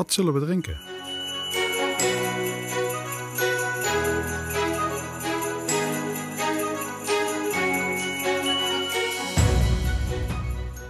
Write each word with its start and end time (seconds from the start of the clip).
Wat 0.00 0.12
zullen 0.12 0.34
we 0.34 0.40
drinken? 0.40 0.76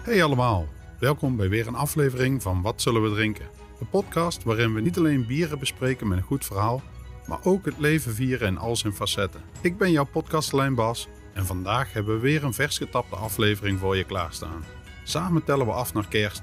Hey 0.03 0.25
allemaal, 0.25 0.67
welkom 0.99 1.37
bij 1.37 1.49
weer 1.49 1.67
een 1.67 1.75
aflevering 1.75 2.43
van 2.43 2.63
Wat 2.63 2.83
zullen 2.83 3.03
we 3.03 3.11
drinken? 3.11 3.49
De 3.79 3.85
podcast 3.85 4.43
waarin 4.43 4.75
we 4.75 4.81
niet 4.81 4.99
alleen 4.99 5.27
bieren 5.27 5.59
bespreken 5.59 6.09
met 6.09 6.19
een 6.19 6.25
goed 6.25 6.45
verhaal, 6.45 6.83
maar 7.27 7.45
ook 7.45 7.65
het 7.65 7.79
leven 7.79 8.15
vieren 8.15 8.49
in 8.49 8.59
al 8.59 8.77
zijn 8.77 8.93
facetten. 8.93 9.41
Ik 9.61 9.79
ben 9.79 9.91
jouw 9.91 10.07
podcastlijn 10.13 10.75
Bas 10.75 11.09
en 11.35 11.47
vandaag 11.47 11.93
hebben 11.93 12.15
we 12.15 12.21
weer 12.21 12.45
een 12.45 12.55
vers 12.55 12.79
getapte 12.79 13.17
aflevering 13.17 13.79
voor 13.79 13.97
je 13.97 14.05
klaarstaan. 14.05 14.65
Samen 15.05 15.45
tellen 15.45 15.67
we 15.67 15.73
af 15.73 15.95
naar 15.95 16.09
kerst. 16.09 16.43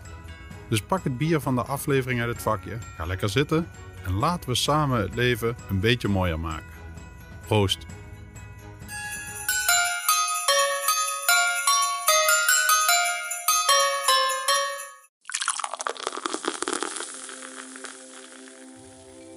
Dus 0.67 0.81
pak 0.81 1.03
het 1.03 1.17
bier 1.17 1.39
van 1.39 1.55
de 1.55 1.63
aflevering 1.63 2.21
uit 2.21 2.29
het 2.29 2.41
vakje, 2.41 2.77
ga 2.95 3.05
lekker 3.05 3.29
zitten 3.29 3.67
en 4.05 4.13
laten 4.13 4.49
we 4.49 4.55
samen 4.55 5.01
het 5.01 5.15
leven 5.15 5.55
een 5.69 5.79
beetje 5.79 6.07
mooier 6.07 6.39
maken. 6.39 6.75
Proost! 7.47 7.85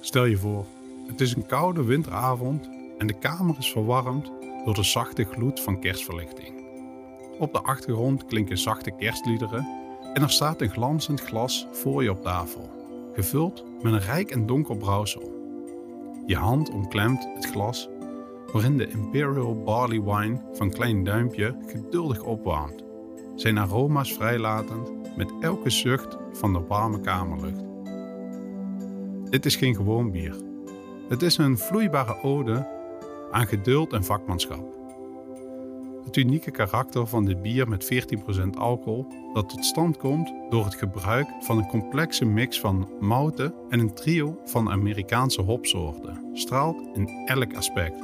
Stel 0.01 0.25
je 0.25 0.37
voor, 0.37 0.65
het 1.07 1.21
is 1.21 1.35
een 1.35 1.45
koude 1.45 1.83
winteravond 1.83 2.69
en 2.97 3.07
de 3.07 3.19
kamer 3.19 3.55
is 3.57 3.71
verwarmd 3.71 4.31
door 4.65 4.73
de 4.73 4.83
zachte 4.83 5.23
gloed 5.23 5.59
van 5.59 5.79
kerstverlichting. 5.79 6.61
Op 7.39 7.53
de 7.53 7.61
achtergrond 7.61 8.25
klinken 8.25 8.57
zachte 8.57 8.91
kerstliederen 8.91 9.80
en 10.13 10.21
er 10.21 10.29
staat 10.29 10.61
een 10.61 10.69
glanzend 10.69 11.21
glas 11.21 11.67
voor 11.71 12.03
je 12.03 12.11
op 12.11 12.21
tafel, 12.21 12.69
gevuld 13.13 13.65
met 13.81 13.93
een 13.93 13.99
rijk 13.99 14.31
en 14.31 14.45
donker 14.45 14.77
brouwsel. 14.77 15.39
Je 16.25 16.35
hand 16.35 16.69
omklemt 16.69 17.27
het 17.33 17.45
glas 17.45 17.89
waarin 18.51 18.77
de 18.77 18.87
Imperial 18.87 19.63
Barley 19.63 20.01
Wine 20.01 20.41
van 20.53 20.69
Klein 20.69 21.03
Duimpje 21.03 21.55
geduldig 21.67 22.23
opwarmt, 22.23 22.83
zijn 23.35 23.57
aroma's 23.57 24.13
vrijlatend 24.13 25.15
met 25.15 25.33
elke 25.39 25.69
zucht 25.69 26.17
van 26.33 26.53
de 26.53 26.59
warme 26.67 26.99
kamerlucht. 26.99 27.63
Dit 29.29 29.45
is 29.45 29.55
geen 29.55 29.75
gewoon 29.75 30.11
bier. 30.11 30.35
Het 31.07 31.21
is 31.21 31.37
een 31.37 31.57
vloeibare 31.57 32.23
ode 32.23 32.67
aan 33.31 33.47
geduld 33.47 33.93
en 33.93 34.03
vakmanschap. 34.03 34.80
Het 36.05 36.17
unieke 36.17 36.51
karakter 36.51 37.07
van 37.07 37.25
dit 37.25 37.41
bier 37.41 37.67
met 37.67 37.91
14% 38.45 38.49
alcohol, 38.57 39.05
dat 39.33 39.49
tot 39.49 39.65
stand 39.65 39.97
komt 39.97 40.33
door 40.49 40.65
het 40.65 40.75
gebruik 40.75 41.27
van 41.39 41.57
een 41.57 41.67
complexe 41.67 42.25
mix 42.25 42.59
van 42.59 42.89
mouten 42.99 43.53
en 43.69 43.79
een 43.79 43.93
trio 43.93 44.39
van 44.45 44.69
Amerikaanse 44.69 45.41
hopsoorten, 45.41 46.29
straalt 46.33 46.87
in 46.93 47.09
elk 47.25 47.55
aspect. 47.55 48.03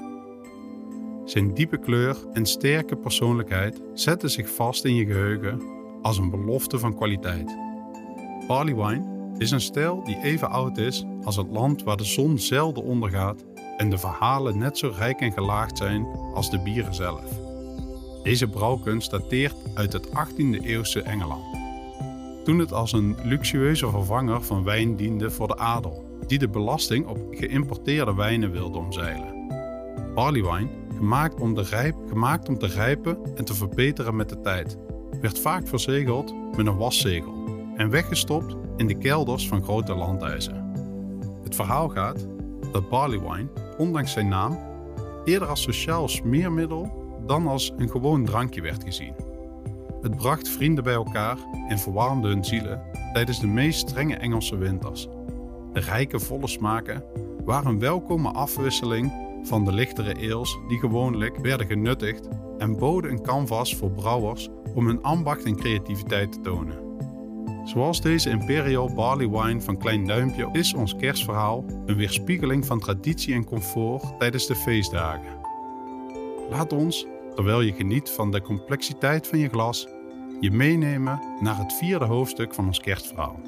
Zijn 1.25 1.53
diepe 1.53 1.77
kleur 1.77 2.17
en 2.33 2.45
sterke 2.45 2.95
persoonlijkheid 2.95 3.81
zetten 3.93 4.29
zich 4.29 4.49
vast 4.49 4.85
in 4.85 4.95
je 4.95 5.05
geheugen 5.05 5.61
als 6.01 6.17
een 6.17 6.29
belofte 6.29 6.79
van 6.79 6.95
kwaliteit. 6.95 7.57
Barley 8.47 8.75
wine 8.75 9.33
is 9.37 9.51
een 9.51 9.61
stijl 9.61 10.03
die 10.03 10.21
even 10.23 10.49
oud 10.49 10.77
is 10.77 11.05
als 11.23 11.35
het 11.35 11.47
land 11.47 11.83
waar 11.83 11.97
de 11.97 12.03
zon 12.03 12.39
zelden 12.39 12.83
ondergaat 12.83 13.45
en 13.77 13.89
de 13.89 13.97
verhalen 13.97 14.57
net 14.57 14.77
zo 14.77 14.93
rijk 14.97 15.19
en 15.19 15.31
gelaagd 15.31 15.77
zijn 15.77 16.05
als 16.33 16.49
de 16.49 16.59
bieren 16.59 16.93
zelf. 16.93 17.46
Deze 18.27 18.47
brouwkunst 18.47 19.11
dateert 19.11 19.55
uit 19.73 19.93
het 19.93 20.07
18e 20.07 20.63
eeuwse 20.63 21.01
Engeland, 21.01 21.43
toen 22.43 22.59
het 22.59 22.73
als 22.73 22.91
een 22.91 23.15
luxueuze 23.23 23.89
vervanger 23.89 24.43
van 24.43 24.63
wijn 24.63 24.95
diende 24.95 25.31
voor 25.31 25.47
de 25.47 25.57
adel, 25.57 26.19
die 26.25 26.39
de 26.39 26.49
belasting 26.49 27.07
op 27.07 27.17
geïmporteerde 27.31 28.15
wijnen 28.15 28.51
wilde 28.51 28.77
omzeilen. 28.77 29.47
Barleywine, 30.15 30.69
gemaakt 30.95 31.39
om, 31.39 31.57
gemaakt 32.09 32.49
om 32.49 32.57
te 32.57 32.67
rijpen 32.67 33.17
en 33.35 33.45
te 33.45 33.53
verbeteren 33.53 34.15
met 34.15 34.29
de 34.29 34.41
tijd, 34.41 34.77
werd 35.21 35.39
vaak 35.39 35.67
verzegeld 35.67 36.33
met 36.55 36.67
een 36.67 36.77
waszegel 36.77 37.33
en 37.75 37.89
weggestopt 37.89 38.55
in 38.77 38.87
de 38.87 38.97
kelders 38.97 39.47
van 39.47 39.63
grote 39.63 39.95
landhuizen. 39.95 40.71
Het 41.43 41.55
verhaal 41.55 41.89
gaat 41.89 42.27
dat 42.71 42.89
barley 42.89 43.19
wine, 43.19 43.49
ondanks 43.77 44.11
zijn 44.11 44.27
naam, 44.27 44.59
eerder 45.25 45.47
als 45.47 45.61
sociaal 45.61 46.07
smeermiddel 46.07 47.05
dan 47.27 47.47
als 47.47 47.73
een 47.77 47.89
gewoon 47.89 48.25
drankje 48.25 48.61
werd 48.61 48.83
gezien. 48.83 49.13
Het 50.01 50.15
bracht 50.15 50.49
vrienden 50.49 50.83
bij 50.83 50.93
elkaar 50.93 51.37
en 51.67 51.79
verwarmde 51.79 52.27
hun 52.27 52.45
zielen 52.45 52.81
tijdens 53.13 53.39
de 53.39 53.47
meest 53.47 53.89
strenge 53.89 54.15
Engelse 54.15 54.57
winters. 54.57 55.07
De 55.73 55.79
rijke, 55.79 56.19
volle 56.19 56.47
smaken 56.47 57.03
waren 57.45 57.71
een 57.71 57.79
welkome 57.79 58.31
afwisseling 58.31 59.11
van 59.43 59.65
de 59.65 59.71
lichtere 59.71 60.15
ales 60.15 60.57
die 60.67 60.79
gewoonlijk 60.79 61.37
werden 61.37 61.67
genuttigd 61.67 62.27
en 62.57 62.77
boden 62.77 63.11
een 63.11 63.21
canvas 63.21 63.75
voor 63.75 63.91
brouwers 63.91 64.49
om 64.75 64.85
hun 64.87 65.03
ambacht 65.03 65.43
en 65.43 65.55
creativiteit 65.55 66.31
te 66.31 66.41
tonen. 66.41 66.85
Zoals 67.63 68.01
deze 68.01 68.29
Imperial 68.29 68.93
Barley 68.93 69.29
Wine 69.29 69.61
van 69.61 69.77
Klein 69.77 70.05
Duimpje 70.05 70.49
is 70.51 70.73
ons 70.73 70.95
kerstverhaal 70.95 71.65
een 71.85 71.95
weerspiegeling 71.95 72.65
van 72.65 72.79
traditie 72.79 73.33
en 73.33 73.45
comfort 73.45 74.19
tijdens 74.19 74.47
de 74.47 74.55
feestdagen. 74.55 75.37
Laat 76.49 76.73
ons, 76.73 77.07
terwijl 77.37 77.61
je 77.61 77.73
geniet 77.73 78.09
van 78.09 78.31
de 78.31 78.41
complexiteit 78.41 79.27
van 79.27 79.39
je 79.39 79.49
glas, 79.49 79.87
je 80.39 80.51
meenemen 80.51 81.21
naar 81.39 81.57
het 81.57 81.73
vierde 81.73 82.05
hoofdstuk 82.05 82.53
van 82.53 82.65
ons 82.65 82.79
kerstverhaal. 82.79 83.39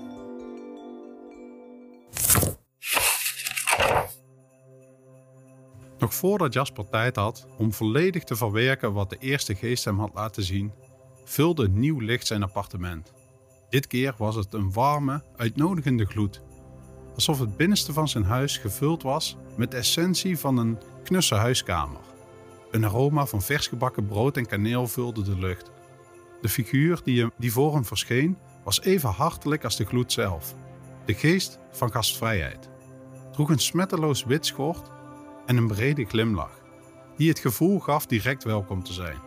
Nog 5.97 6.13
voordat 6.13 6.53
Jasper 6.53 6.89
tijd 6.89 7.15
had 7.15 7.47
om 7.57 7.73
volledig 7.73 8.23
te 8.23 8.35
verwerken 8.35 8.93
wat 8.93 9.09
de 9.09 9.17
eerste 9.19 9.55
geest 9.55 9.85
hem 9.85 9.99
had 9.99 10.11
laten 10.13 10.43
zien, 10.43 10.71
vulde 11.23 11.69
nieuw 11.69 11.99
licht 11.99 12.27
zijn 12.27 12.43
appartement. 12.43 13.13
Dit 13.69 13.87
keer 13.87 14.13
was 14.17 14.35
het 14.35 14.53
een 14.53 14.71
warme, 14.73 15.23
uitnodigende 15.35 16.05
gloed. 16.05 16.41
Alsof 17.15 17.39
het 17.39 17.57
binnenste 17.57 17.93
van 17.93 18.07
zijn 18.07 18.23
huis 18.23 18.57
gevuld 18.57 19.03
was 19.03 19.37
met 19.55 19.71
de 19.71 19.77
essentie 19.77 20.37
van 20.37 20.57
een 20.57 20.77
knusse 21.03 21.35
huiskamer. 21.35 22.09
Een 22.71 22.85
aroma 22.85 23.25
van 23.25 23.41
versgebakken 23.41 24.05
brood 24.05 24.37
en 24.37 24.45
kaneel 24.45 24.87
vulde 24.87 25.21
de 25.21 25.37
lucht. 25.37 25.71
De 26.41 26.49
figuur 26.49 27.01
die, 27.03 27.27
die 27.37 27.51
voor 27.51 27.73
hem 27.73 27.85
verscheen 27.85 28.37
was 28.63 28.81
even 28.81 29.09
hartelijk 29.09 29.63
als 29.63 29.75
de 29.75 29.85
gloed 29.85 30.11
zelf. 30.11 30.55
De 31.05 31.13
geest 31.13 31.59
van 31.71 31.91
gastvrijheid. 31.91 32.69
Droeg 33.31 33.49
een 33.49 33.59
smetteloos 33.59 34.23
wit 34.23 34.45
schort 34.45 34.91
en 35.45 35.57
een 35.57 35.67
brede 35.67 36.05
glimlach, 36.05 36.61
die 37.17 37.29
het 37.29 37.39
gevoel 37.39 37.79
gaf 37.79 38.05
direct 38.05 38.43
welkom 38.43 38.83
te 38.83 38.93
zijn. 38.93 39.17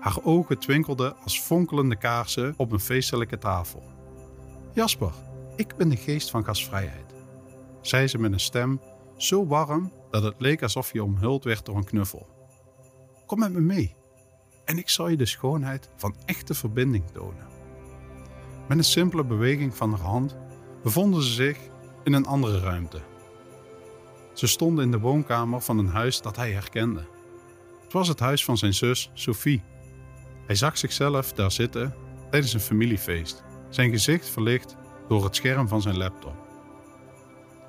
Haar 0.00 0.18
ogen 0.22 0.58
twinkelden 0.58 1.16
als 1.16 1.40
fonkelende 1.40 1.96
kaarsen 1.96 2.54
op 2.56 2.72
een 2.72 2.80
feestelijke 2.80 3.38
tafel. 3.38 3.82
Jasper, 4.72 5.12
ik 5.56 5.76
ben 5.76 5.88
de 5.88 5.96
geest 5.96 6.30
van 6.30 6.44
gastvrijheid, 6.44 7.14
zei 7.80 8.06
ze 8.06 8.18
met 8.18 8.32
een 8.32 8.40
stem 8.40 8.80
zo 9.16 9.46
warm 9.46 9.92
dat 10.10 10.22
het 10.22 10.34
leek 10.38 10.62
alsof 10.62 10.92
je 10.92 11.04
omhuld 11.04 11.44
werd 11.44 11.66
door 11.66 11.76
een 11.76 11.84
knuffel. 11.84 12.39
Kom 13.30 13.38
met 13.38 13.52
me 13.52 13.60
mee 13.60 13.94
en 14.64 14.78
ik 14.78 14.88
zal 14.88 15.08
je 15.08 15.16
de 15.16 15.26
schoonheid 15.26 15.88
van 15.96 16.16
echte 16.24 16.54
verbinding 16.54 17.04
tonen. 17.12 17.46
Met 18.68 18.78
een 18.78 18.84
simpele 18.84 19.24
beweging 19.24 19.76
van 19.76 19.90
haar 19.90 20.00
hand 20.00 20.36
bevonden 20.82 21.22
ze 21.22 21.32
zich 21.32 21.58
in 22.04 22.12
een 22.12 22.26
andere 22.26 22.60
ruimte. 22.60 23.00
Ze 24.34 24.46
stonden 24.46 24.84
in 24.84 24.90
de 24.90 24.98
woonkamer 24.98 25.60
van 25.60 25.78
een 25.78 25.88
huis 25.88 26.20
dat 26.20 26.36
hij 26.36 26.52
herkende. 26.52 27.06
Het 27.82 27.92
was 27.92 28.08
het 28.08 28.20
huis 28.20 28.44
van 28.44 28.58
zijn 28.58 28.74
zus 28.74 29.10
Sophie 29.14 29.62
hij 30.46 30.54
zag 30.54 30.78
zichzelf 30.78 31.32
daar 31.32 31.52
zitten 31.52 31.94
tijdens 32.30 32.52
een 32.52 32.60
familiefeest, 32.60 33.42
zijn 33.68 33.90
gezicht 33.90 34.28
verlicht 34.28 34.76
door 35.08 35.24
het 35.24 35.36
scherm 35.36 35.68
van 35.68 35.82
zijn 35.82 35.96
laptop. 35.96 36.36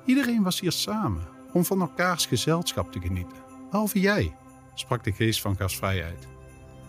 Iedereen 0.04 0.42
was 0.42 0.60
hier 0.60 0.72
samen 0.72 1.28
om 1.52 1.64
van 1.64 1.80
elkaars 1.80 2.26
gezelschap 2.26 2.92
te 2.92 3.00
genieten, 3.00 3.38
behalve 3.70 4.00
jij, 4.00 4.36
sprak 4.74 5.04
de 5.04 5.12
geest 5.12 5.40
van 5.40 5.56
gastvrijheid. 5.56 6.28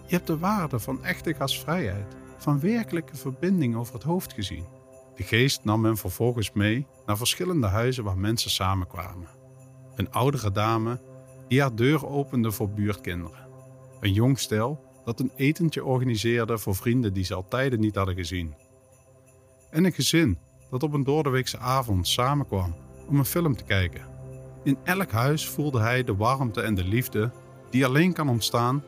Je 0.06 0.16
hebt 0.16 0.28
de 0.28 0.38
waarde 0.38 0.80
van 0.80 1.04
echte 1.04 1.34
gastvrijheid, 1.34 2.16
van 2.38 2.60
werkelijke 2.60 3.16
verbinding 3.16 3.76
over 3.76 3.94
het 3.94 4.04
hoofd 4.04 4.34
gezien. 4.34 4.66
De 5.16 5.24
geest 5.24 5.64
nam 5.64 5.86
hem 5.86 5.98
vervolgens 5.98 6.52
mee 6.52 6.88
naar 7.06 7.18
verschillende 7.18 7.68
huizen 7.68 8.04
waar 8.04 8.18
mensen 8.18 8.52
samenkwamen. 8.52 9.28
Een 9.96 10.12
oudere 10.12 10.52
dame 10.52 11.02
die 11.48 11.62
haar 11.62 11.76
deur 11.76 12.08
opende 12.08 12.52
voor 12.52 12.70
buurtkinderen. 12.70 13.48
Een 14.00 14.14
jong 14.14 14.40
stel 14.40 14.92
dat 15.06 15.20
een 15.20 15.32
etentje 15.36 15.86
organiseerde 15.86 16.58
voor 16.58 16.76
vrienden 16.76 17.14
die 17.14 17.24
ze 17.24 17.34
al 17.34 17.48
tijden 17.48 17.80
niet 17.80 17.96
hadden 17.96 18.16
gezien. 18.16 18.54
En 19.70 19.84
een 19.84 19.94
gezin 19.94 20.38
dat 20.70 20.84
op 20.84 20.94
een 20.94 21.04
doordeweekse 21.04 21.58
avond 21.58 22.08
samenkwam 22.08 22.76
om 23.08 23.20
een 23.20 23.26
film 23.26 23.56
te 23.56 23.64
kijken. 23.64 24.06
In 24.64 24.78
elk 24.84 25.12
huis 25.12 25.48
voelde 25.48 25.80
hij 25.80 26.04
de 26.04 26.16
warmte 26.16 26.62
en 26.62 26.76
de 26.76 26.84
liefde 26.84 27.32
die 27.74 27.86
alleen 27.86 28.14
kan 28.14 28.30
ontstaan 28.30 28.84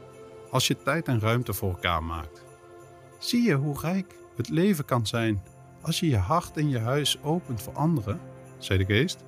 als 0.52 0.68
je 0.68 0.78
tijd 0.84 1.08
en 1.08 1.20
ruimte 1.20 1.54
voor 1.54 1.70
elkaar 1.70 2.04
maakt. 2.04 2.44
Zie 3.20 3.42
je 3.42 3.54
hoe 3.54 3.80
rijk 3.80 4.16
het 4.36 4.50
leven 4.50 4.86
kan 4.86 5.08
zijn 5.08 5.44
als 5.82 6.00
je 6.00 6.08
je 6.08 6.18
hart 6.18 6.58
en 6.58 6.70
je 6.70 6.80
huis 6.80 7.22
opent 7.22 7.62
voor 7.62 7.74
anderen, 7.74 8.20
zei 8.58 8.78
de 8.78 8.86
geest. 8.86 9.24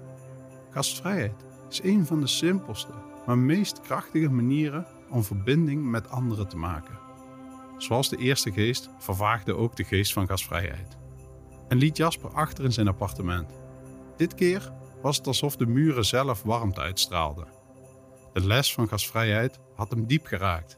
Gastvrijheid 0.69 1.45
is 1.69 1.83
een 1.83 2.05
van 2.05 2.19
de 2.19 2.27
simpelste, 2.27 2.91
maar 3.25 3.37
meest 3.37 3.81
krachtige 3.81 4.29
manieren 4.29 4.85
om 5.09 5.23
verbinding 5.23 5.85
met 5.85 6.09
anderen 6.09 6.47
te 6.47 6.57
maken. 6.57 6.99
Zoals 7.77 8.09
de 8.09 8.17
eerste 8.17 8.51
geest 8.51 8.89
vervaagde 8.97 9.55
ook 9.55 9.75
de 9.75 9.83
geest 9.83 10.13
van 10.13 10.27
gastvrijheid 10.27 10.97
en 11.67 11.77
liet 11.77 11.97
Jasper 11.97 12.29
achter 12.29 12.63
in 12.63 12.73
zijn 12.73 12.87
appartement. 12.87 13.51
Dit 14.17 14.35
keer 14.35 14.71
was 15.01 15.17
het 15.17 15.27
alsof 15.27 15.55
de 15.55 15.67
muren 15.67 16.05
zelf 16.05 16.43
warmte 16.43 16.81
uitstraalden. 16.81 17.47
De 18.37 18.47
les 18.47 18.73
van 18.73 18.87
gastvrijheid 18.87 19.59
had 19.75 19.89
hem 19.89 20.05
diep 20.05 20.25
geraakt. 20.25 20.77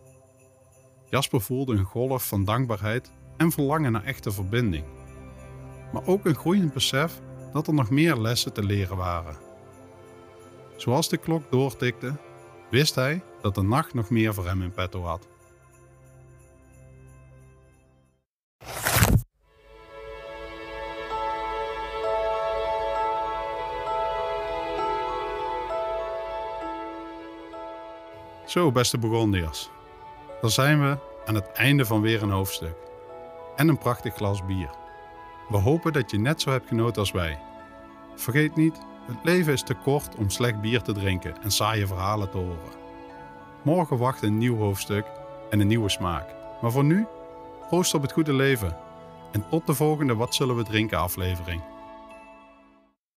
Jasper 1.10 1.42
voelde 1.42 1.74
een 1.74 1.84
golf 1.84 2.28
van 2.28 2.46
dankbaarheid 2.46 3.12
en 3.38 3.52
verlangen 3.52 3.92
naar 3.92 4.04
echte 4.04 4.32
verbinding. 4.32 4.86
Maar 5.94 6.06
ook 6.06 6.26
een 6.26 6.36
groeiend 6.36 6.74
besef 6.74 7.22
dat 7.54 7.68
er 7.68 7.74
nog 7.74 7.90
meer 7.90 8.16
lessen 8.16 8.54
te 8.54 8.64
leren 8.64 8.98
waren. 8.98 9.38
Zoals 10.76 11.10
de 11.10 11.18
klok 11.18 11.52
doortikte, 11.52 12.16
wist 12.70 12.96
hij 12.96 13.22
dat 13.42 13.56
de 13.56 13.64
nacht 13.64 13.94
nog 13.94 14.10
meer 14.10 14.34
voor 14.34 14.48
hem 14.48 14.62
in 14.62 14.72
petto 14.72 15.04
had. 15.04 15.28
Zo, 28.50 28.72
beste 28.72 28.98
Burgondiërs. 28.98 29.70
Dan 30.42 30.50
zijn 30.50 30.82
we 30.82 30.98
aan 31.26 31.36
het 31.36 31.52
einde 31.52 31.86
van 31.86 32.02
weer 32.02 32.24
een 32.24 32.30
hoofdstuk. 32.30 32.76
En 33.56 33.68
een 33.68 33.78
prachtig 33.78 34.16
glas 34.16 34.46
bier. 34.46 34.70
We 35.50 35.58
hopen 35.58 35.94
dat 35.94 36.12
je 36.12 36.20
net 36.20 36.42
zo 36.42 36.50
hebt 36.50 36.68
genoten 36.68 37.02
als 37.02 37.12
wij. 37.12 37.40
Vergeet 38.16 38.56
niet, 38.56 38.78
het 39.08 39.18
leven 39.24 39.54
is 39.54 39.64
te 39.64 39.74
kort 39.74 40.16
om 40.16 40.30
slecht 40.30 40.62
bier 40.62 40.82
te 40.82 40.92
drinken 40.92 41.42
en 41.42 41.52
saaie 41.52 41.88
verhalen 41.88 42.30
te 42.30 42.38
horen. 42.38 42.78
Morgen 43.62 43.98
wacht 43.98 44.22
een 44.22 44.38
nieuw 44.38 44.58
hoofdstuk 44.58 45.06
en 45.50 45.60
een 45.60 45.68
nieuwe 45.68 45.90
smaak. 45.90 46.30
Maar 46.62 46.72
voor 46.72 46.84
nu, 46.84 47.06
proost 47.68 47.94
op 47.94 48.02
het 48.02 48.12
goede 48.12 48.34
leven. 48.34 48.78
En 49.32 49.50
tot 49.50 49.68
de 49.68 49.74
volgende 49.74 50.16
Wat 50.16 50.36
zullen 50.36 50.56
we 50.56 50.64
drinken 50.64 50.98
aflevering. 50.98 51.62